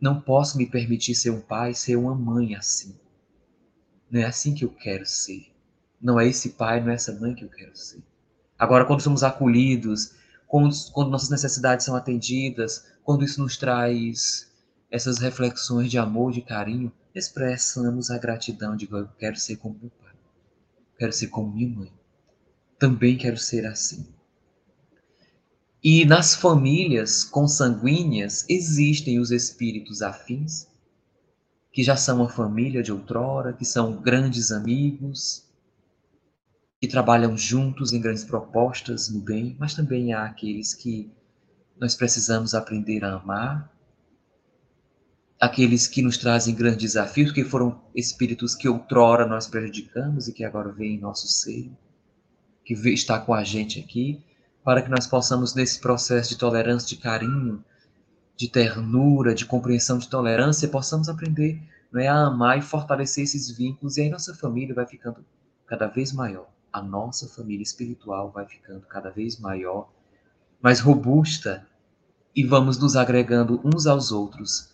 [0.00, 2.96] não posso me permitir ser um pai, ser uma mãe assim.
[4.08, 5.52] Não é assim que eu quero ser.
[6.00, 8.00] Não é esse pai, não é essa mãe que eu quero ser.
[8.56, 10.14] Agora, quando somos acolhidos,
[10.46, 14.52] quando, quando nossas necessidades são atendidas, quando isso nos traz
[14.88, 19.90] essas reflexões de amor, de carinho, expressamos a gratidão de eu quero ser como meu
[20.00, 20.14] pai,
[20.96, 21.92] quero ser como minha mãe,
[22.82, 24.04] também quero ser assim.
[25.84, 30.66] E nas famílias consanguíneas existem os espíritos afins,
[31.72, 35.48] que já são uma família de outrora, que são grandes amigos,
[36.80, 41.08] que trabalham juntos em grandes propostas no bem, mas também há aqueles que
[41.78, 43.72] nós precisamos aprender a amar,
[45.38, 50.42] aqueles que nos trazem grandes desafios, que foram espíritos que outrora nós prejudicamos e que
[50.42, 51.76] agora vêm em nosso seio,
[52.64, 54.24] que está com a gente aqui,
[54.64, 57.64] para que nós possamos, nesse processo de tolerância, de carinho,
[58.36, 61.60] de ternura, de compreensão, de tolerância, possamos aprender
[61.96, 65.24] é, a amar e fortalecer esses vínculos, e aí nossa família vai ficando
[65.66, 69.92] cada vez maior a nossa família espiritual vai ficando cada vez maior,
[70.60, 71.66] mais robusta
[72.34, 74.72] e vamos nos agregando uns aos outros.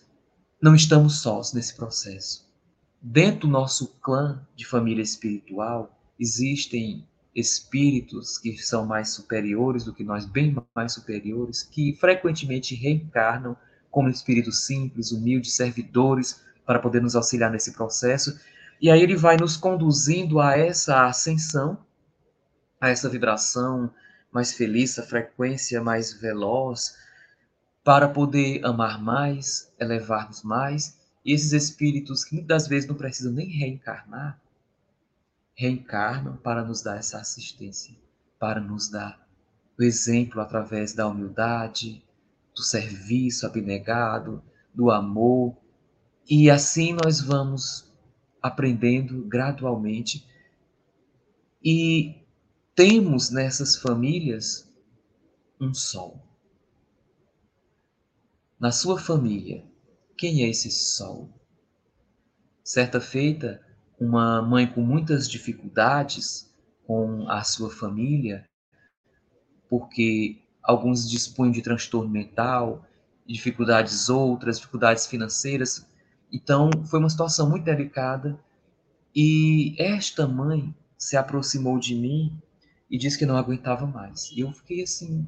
[0.63, 2.47] Não estamos sós nesse processo.
[3.03, 7.07] Dentro do nosso clã de família espiritual existem
[7.39, 13.57] espíritos que são mais superiores do que nós, bem mais superiores, que frequentemente reencarnam
[13.91, 18.39] como espíritos simples, humildes, servidores, para poder nos auxiliar nesse processo.
[18.81, 21.79] E aí ele vai nos conduzindo a essa ascensão,
[22.81, 23.91] a essa vibração
[24.33, 26.97] mais feliz, a frequência mais veloz,
[27.83, 30.99] para poder amar mais, elevar-nos mais.
[31.25, 34.39] E esses espíritos que muitas vezes não precisam nem reencarnar,
[35.59, 37.93] reencarnam para nos dar essa assistência,
[38.39, 39.29] para nos dar
[39.77, 42.01] o exemplo através da humildade,
[42.55, 44.41] do serviço abnegado,
[44.73, 45.57] do amor.
[46.31, 47.93] E assim nós vamos
[48.41, 50.25] aprendendo gradualmente
[51.61, 52.25] e
[52.77, 54.73] temos nessas famílias
[55.61, 56.25] um sol.
[58.61, 59.67] Na sua família,
[60.17, 61.29] quem é esse sol?
[62.63, 63.61] Certa feita,
[64.01, 66.49] uma mãe com muitas dificuldades
[66.87, 68.45] com a sua família,
[69.69, 72.85] porque alguns dispunham de transtorno mental,
[73.27, 75.87] dificuldades outras, dificuldades financeiras.
[76.33, 78.39] Então, foi uma situação muito delicada.
[79.15, 82.41] E esta mãe se aproximou de mim
[82.91, 84.31] e disse que não aguentava mais.
[84.33, 85.27] E eu fiquei assim,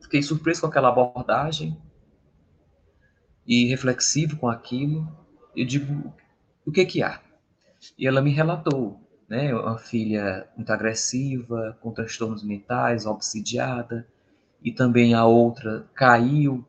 [0.00, 1.76] fiquei surpreso com aquela abordagem
[3.46, 5.06] e reflexivo com aquilo.
[5.54, 6.14] Eu digo,
[6.64, 7.20] o que que há?
[7.98, 14.06] E ela me relatou, né, uma filha muito agressiva, com transtornos mentais, obsidiada,
[14.62, 16.64] e também a outra caiu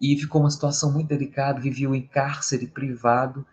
[0.00, 3.46] e ficou uma situação muito delicada, vivia em cárcere privado,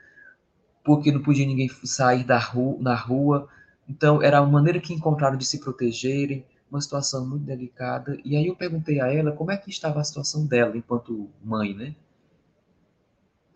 [0.83, 3.47] porque não podia ninguém sair da rua, na rua.
[3.87, 8.17] Então, era a maneira que encontraram de se protegerem, uma situação muito delicada.
[8.23, 11.73] E aí eu perguntei a ela como é que estava a situação dela enquanto mãe,
[11.73, 11.95] né?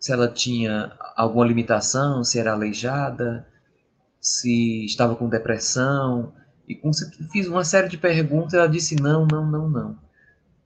[0.04, 3.48] Se ela tinha alguma limitação, se era aleijada,
[4.20, 6.34] se estava com depressão.
[6.68, 6.78] E
[7.32, 10.04] fiz uma série de perguntas, ela disse não, não, não, não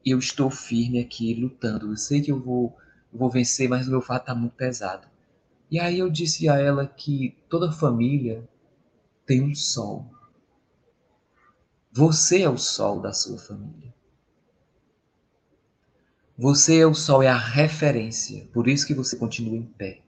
[0.04, 1.92] eu estou firme aqui lutando.
[1.92, 2.76] Eu sei que eu vou,
[3.12, 5.06] eu vou vencer, mas o meu fato está muito pesado.
[5.70, 8.42] E aí eu disse a ela que toda família
[9.24, 10.10] tem um sol.
[11.92, 13.94] Você é o sol da sua família.
[16.38, 18.46] Você é o sol, é a referência.
[18.52, 20.02] Por isso que você continua em pé.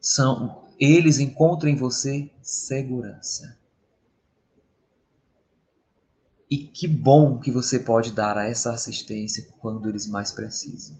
[0.00, 3.56] São, eles encontram em você segurança.
[6.50, 10.96] E que bom que você pode dar a essa assistência quando eles mais precisam.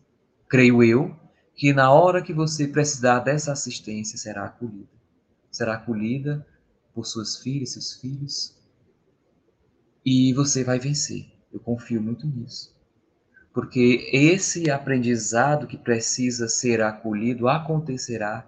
[0.49, 1.17] Creio eu
[1.57, 4.89] que na hora que você precisar dessa assistência será acolhida.
[5.51, 6.47] Será acolhida
[6.95, 8.57] por suas filhas, seus filhos.
[10.05, 11.27] E você vai vencer.
[11.53, 12.76] Eu confio muito nisso.
[13.57, 18.47] Porque esse aprendizado que precisa ser acolhido acontecerá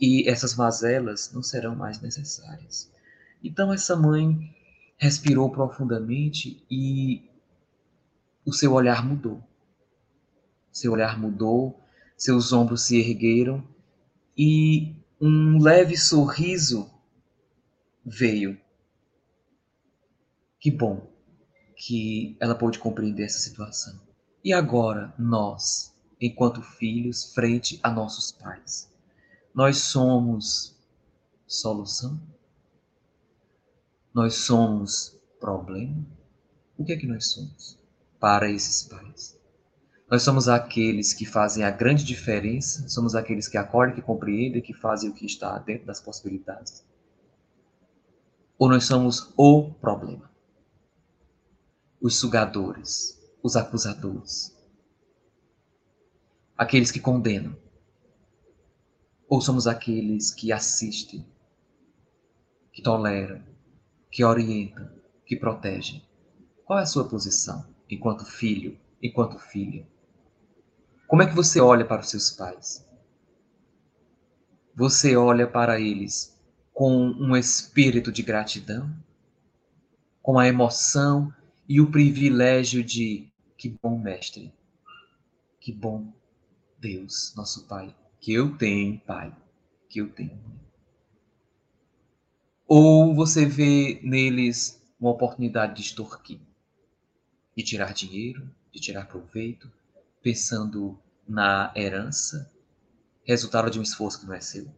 [0.00, 2.88] e essas mazelas não serão mais necessárias.
[3.42, 4.54] Então, essa mãe
[4.96, 7.28] respirou profundamente e
[8.46, 9.42] o seu olhar mudou.
[10.70, 11.82] Seu olhar mudou,
[12.16, 13.66] seus ombros se ergueram
[14.36, 16.88] e um leve sorriso
[18.06, 18.56] veio.
[20.60, 21.10] Que bom
[21.74, 24.06] que ela pôde compreender essa situação.
[24.44, 28.90] E agora, nós, enquanto filhos, frente a nossos pais,
[29.54, 30.76] nós somos
[31.46, 32.20] solução?
[34.14, 36.06] Nós somos problema?
[36.76, 37.78] O que é que nós somos
[38.20, 39.38] para esses pais?
[40.10, 44.72] Nós somos aqueles que fazem a grande diferença, somos aqueles que acolhem, que compreendem, que
[44.72, 46.84] fazem o que está dentro das possibilidades.
[48.58, 50.30] Ou nós somos o problema?
[52.00, 54.56] Os sugadores, os acusadores,
[56.56, 57.56] aqueles que condenam.
[59.28, 61.24] Ou somos aqueles que assistem,
[62.72, 63.42] que toleram,
[64.10, 64.92] que orienta,
[65.26, 66.02] que protege.
[66.64, 69.86] Qual é a sua posição enquanto filho, enquanto filha?
[71.06, 72.86] Como é que você olha para os seus pais?
[74.74, 76.38] Você olha para eles
[76.72, 78.94] com um espírito de gratidão,
[80.22, 81.32] com a emoção
[81.68, 83.27] e o privilégio de
[83.58, 84.54] que bom mestre,
[85.60, 86.12] que bom
[86.78, 89.36] Deus, nosso Pai, que eu tenho, Pai,
[89.88, 90.40] que eu tenho.
[92.68, 96.38] Ou você vê neles uma oportunidade de extorquir,
[97.56, 99.70] de tirar dinheiro, de tirar proveito,
[100.22, 100.96] pensando
[101.26, 102.52] na herança,
[103.24, 104.72] resultado de um esforço que não é seu.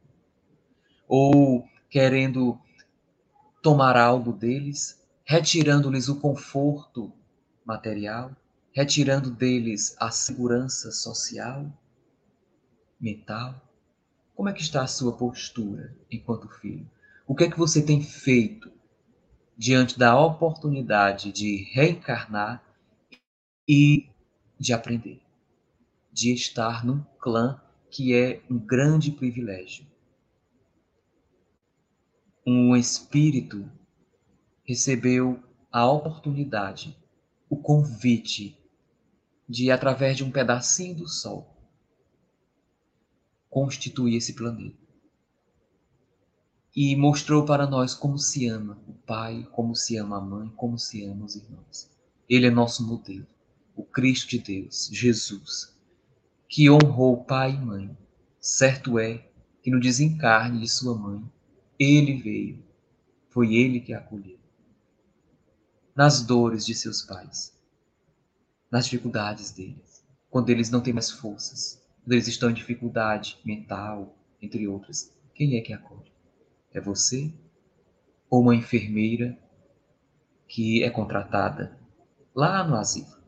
[1.06, 2.58] Ou querendo
[3.62, 7.12] tomar algo deles, retirando-lhes o conforto
[7.64, 8.34] material,
[8.72, 11.70] retirando deles a segurança social,
[13.00, 13.60] mental.
[14.34, 16.88] Como é que está a sua postura enquanto filho?
[17.26, 18.70] O que é que você tem feito
[19.56, 22.64] diante da oportunidade de reencarnar
[23.68, 24.08] e
[24.58, 25.22] de aprender,
[26.12, 27.60] de estar num clã
[27.90, 29.90] que é um grande privilégio?
[32.46, 33.70] um espírito
[34.64, 36.96] recebeu a oportunidade,
[37.48, 38.58] o convite
[39.50, 41.56] de, através de um pedacinho do Sol,
[43.48, 44.78] constituir esse planeta.
[46.74, 50.78] E mostrou para nós como se ama o pai, como se ama a mãe, como
[50.78, 51.90] se ama os irmãos.
[52.28, 53.26] Ele é nosso modelo,
[53.74, 55.76] o Cristo de Deus, Jesus,
[56.48, 57.98] que honrou pai e mãe.
[58.38, 59.28] Certo é
[59.64, 61.24] que no desencarne de sua mãe,
[61.76, 62.62] ele veio,
[63.30, 64.38] foi ele que a acolheu.
[65.92, 67.52] Nas dores de seus pais,
[68.70, 74.16] nas dificuldades deles, quando eles não têm mais forças, quando eles estão em dificuldade mental,
[74.40, 76.12] entre outras, quem é que acolhe?
[76.72, 77.32] É você
[78.28, 79.36] ou uma enfermeira
[80.46, 81.78] que é contratada
[82.34, 83.18] lá no asilo?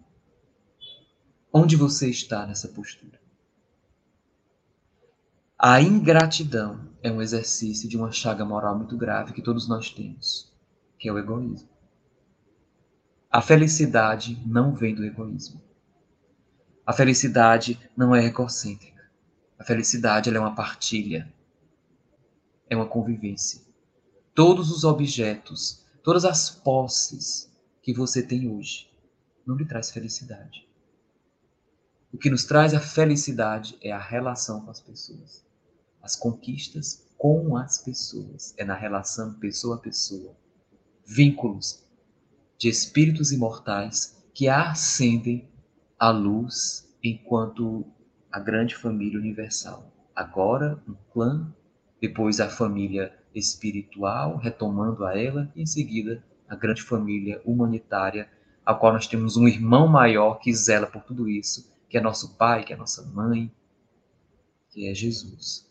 [1.52, 3.20] Onde você está nessa postura?
[5.58, 10.52] A ingratidão é um exercício de uma chaga moral muito grave que todos nós temos,
[10.98, 11.71] que é o egoísmo.
[13.32, 15.60] A felicidade não vem do egoísmo.
[16.86, 19.10] A felicidade não é egocêntrica.
[19.58, 21.32] A felicidade é uma partilha,
[22.68, 23.62] é uma convivência.
[24.34, 28.90] Todos os objetos, todas as posses que você tem hoje,
[29.46, 30.68] não lhe traz felicidade.
[32.12, 35.42] O que nos traz a felicidade é a relação com as pessoas
[36.02, 40.36] as conquistas com as pessoas, é na relação pessoa a pessoa.
[41.06, 41.81] Vínculos
[42.62, 45.48] de espíritos imortais que ascendem
[45.98, 47.84] à luz enquanto
[48.30, 49.92] a grande família universal.
[50.14, 51.52] Agora, um clã,
[52.00, 58.30] depois a família espiritual, retomando a ela, e em seguida a grande família humanitária,
[58.64, 62.36] a qual nós temos um irmão maior que zela por tudo isso, que é nosso
[62.36, 63.50] pai, que é nossa mãe,
[64.70, 65.68] que é Jesus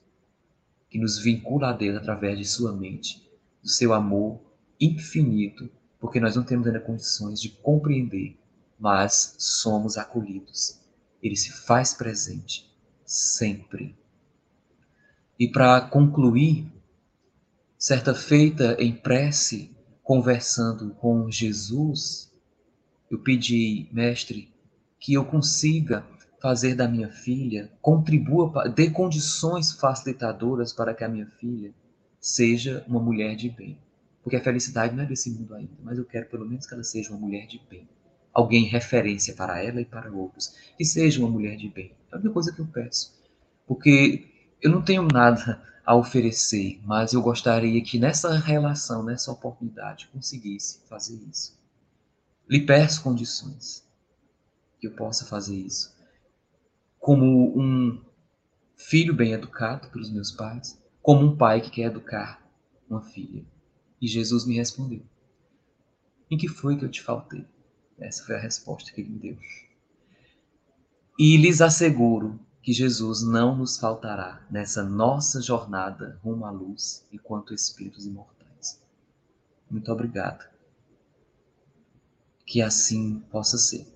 [0.89, 3.25] que nos vincula a Deus através de sua mente,
[3.63, 4.41] do seu amor
[4.77, 5.69] infinito,
[6.01, 8.35] porque nós não temos ainda condições de compreender,
[8.79, 10.81] mas somos acolhidos.
[11.21, 12.67] Ele se faz presente
[13.05, 13.95] sempre.
[15.39, 16.65] E para concluir,
[17.77, 19.69] certa feita em prece,
[20.03, 22.33] conversando com Jesus,
[23.09, 24.51] eu pedi, mestre,
[24.99, 26.03] que eu consiga
[26.41, 31.71] fazer da minha filha, contribua, dê condições facilitadoras para que a minha filha
[32.19, 33.77] seja uma mulher de bem.
[34.23, 36.83] Porque a felicidade não é desse mundo ainda, mas eu quero pelo menos que ela
[36.83, 37.87] seja uma mulher de bem.
[38.33, 40.55] Alguém referência para ela e para outros.
[40.77, 41.91] Que seja uma mulher de bem.
[42.11, 43.13] É a única coisa que eu peço.
[43.67, 44.29] Porque
[44.61, 50.79] eu não tenho nada a oferecer, mas eu gostaria que nessa relação, nessa oportunidade, conseguisse
[50.87, 51.59] fazer isso.
[52.47, 53.83] Lhe peço condições
[54.79, 55.91] que eu possa fazer isso
[57.01, 57.99] como um
[58.77, 62.39] filho bem educado pelos meus pais, como um pai que quer educar
[62.87, 63.43] uma filha.
[64.01, 65.03] E Jesus me respondeu:
[66.29, 67.45] Em que foi que eu te faltei?
[67.99, 69.37] Essa foi a resposta que ele me deu.
[71.19, 77.53] E lhes asseguro que Jesus não nos faltará nessa nossa jornada rumo à luz enquanto
[77.53, 78.81] espíritos imortais.
[79.69, 80.49] Muito obrigado.
[82.45, 83.90] Que assim possa ser.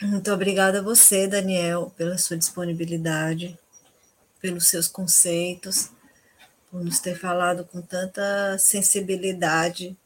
[0.00, 3.58] Muito obrigada a você, Daniel, pela sua disponibilidade,
[4.40, 5.90] pelos seus conceitos,
[6.70, 9.96] por nos ter falado com tanta sensibilidade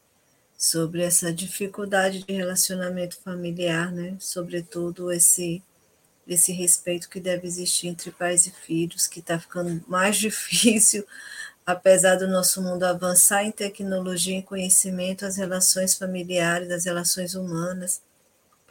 [0.57, 4.17] sobre essa dificuldade de relacionamento familiar, né?
[4.19, 5.63] Sobretudo esse
[6.27, 11.05] esse respeito que deve existir entre pais e filhos, que está ficando mais difícil,
[11.67, 18.01] apesar do nosso mundo avançar em tecnologia e conhecimento, as relações familiares, as relações humanas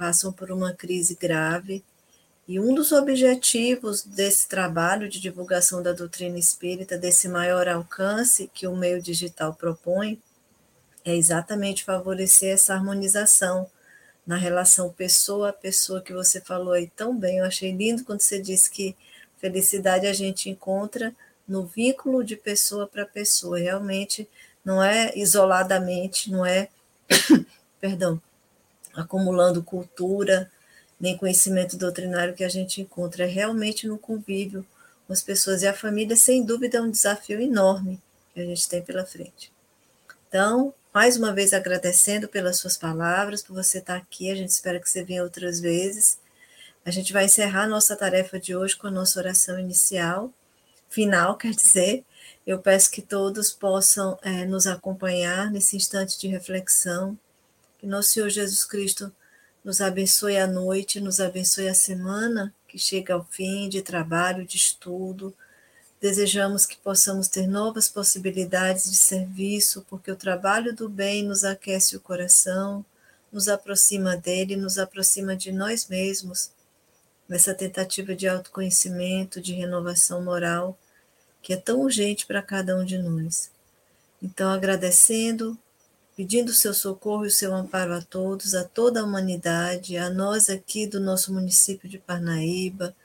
[0.02, 1.84] passam por uma crise grave.
[2.48, 8.66] E um dos objetivos desse trabalho de divulgação da doutrina espírita, desse maior alcance que
[8.66, 10.20] o meio digital propõe,
[11.06, 13.70] é exatamente favorecer essa harmonização
[14.26, 17.38] na relação pessoa a pessoa que você falou aí tão bem.
[17.38, 18.96] Eu achei lindo quando você disse que
[19.38, 21.16] felicidade a gente encontra
[21.48, 23.60] no vínculo de pessoa para pessoa.
[23.60, 24.28] Realmente
[24.66, 26.70] não é isoladamente, não é,
[27.80, 28.20] perdão,
[28.96, 30.52] acumulando cultura,
[31.00, 33.24] nem conhecimento doutrinário que a gente encontra.
[33.24, 34.66] É realmente no convívio
[35.08, 35.62] com as pessoas.
[35.62, 38.02] E a família, sem dúvida, é um desafio enorme
[38.34, 39.52] que a gente tem pela frente.
[40.28, 44.32] Então, mais uma vez agradecendo pelas suas palavras, por você estar aqui.
[44.32, 46.20] A gente espera que você venha outras vezes.
[46.86, 50.32] A gente vai encerrar nossa tarefa de hoje com a nossa oração inicial,
[50.90, 52.06] final, quer dizer.
[52.46, 57.18] Eu peço que todos possam é, nos acompanhar nesse instante de reflexão
[57.82, 59.12] Que nosso Senhor Jesus Cristo
[59.64, 64.56] nos abençoe a noite, nos abençoe a semana que chega ao fim de trabalho, de
[64.56, 65.34] estudo.
[66.00, 71.98] Desejamos que possamos ter novas possibilidades de serviço, porque o trabalho do bem nos aquece
[71.98, 72.86] o coração,
[73.32, 76.52] nos aproxima dele, nos aproxima de nós mesmos,
[77.28, 80.78] nessa tentativa de autoconhecimento, de renovação moral,
[81.42, 83.50] que é tão urgente para cada um de nós.
[84.22, 85.58] Então, agradecendo
[86.16, 90.50] pedindo seu socorro e o seu amparo a todos, a toda a humanidade, a nós
[90.50, 92.96] aqui do nosso município de Parnaíba,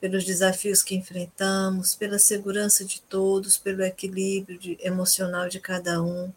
[0.00, 6.32] pelos desafios que enfrentamos, pela segurança de todos, pelo equilíbrio de, emocional de cada um,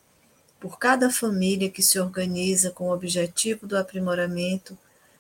[0.59, 4.77] por cada família que se organiza com o objetivo do aprimoramento,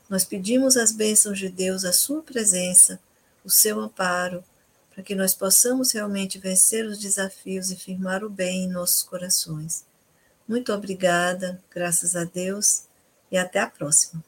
[0.09, 2.99] nós pedimos as bênçãos de Deus, a sua presença,
[3.45, 4.43] o seu amparo,
[4.93, 9.85] para que nós possamos realmente vencer os desafios e firmar o bem em nossos corações.
[10.49, 12.87] Muito obrigada, graças a Deus,
[13.31, 14.23] e até a próxima.